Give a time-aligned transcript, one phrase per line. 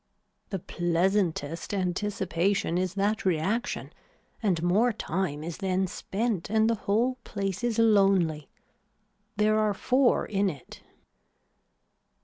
[0.49, 3.93] The pleasantest anticipation is that reaction
[4.41, 8.49] and more time is then spent and the whole place is lonely.
[9.37, 10.81] There are four in it.